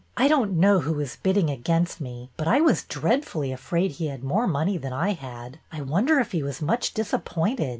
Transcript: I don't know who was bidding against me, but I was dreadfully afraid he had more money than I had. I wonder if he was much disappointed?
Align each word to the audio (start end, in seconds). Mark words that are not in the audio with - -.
I 0.17 0.27
don't 0.27 0.53
know 0.53 0.79
who 0.79 0.93
was 0.93 1.17
bidding 1.17 1.51
against 1.51 2.01
me, 2.01 2.31
but 2.35 2.47
I 2.47 2.59
was 2.59 2.85
dreadfully 2.85 3.51
afraid 3.51 3.91
he 3.91 4.07
had 4.07 4.23
more 4.23 4.47
money 4.47 4.75
than 4.79 4.93
I 4.93 5.11
had. 5.13 5.59
I 5.71 5.81
wonder 5.81 6.17
if 6.19 6.31
he 6.31 6.41
was 6.41 6.59
much 6.59 6.95
disappointed? 6.95 7.69